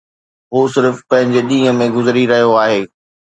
[0.53, 2.81] هو صرف پنهنجي ڏينهن ۾ گذري رهيو آهي